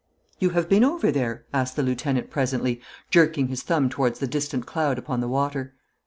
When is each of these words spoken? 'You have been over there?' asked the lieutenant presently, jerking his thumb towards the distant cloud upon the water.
'You 0.39 0.49
have 0.49 0.67
been 0.67 0.83
over 0.83 1.11
there?' 1.11 1.45
asked 1.53 1.75
the 1.75 1.83
lieutenant 1.83 2.31
presently, 2.31 2.81
jerking 3.11 3.49
his 3.49 3.61
thumb 3.61 3.87
towards 3.87 4.17
the 4.17 4.25
distant 4.25 4.65
cloud 4.65 4.97
upon 4.97 5.21
the 5.21 5.27
water. 5.29 5.75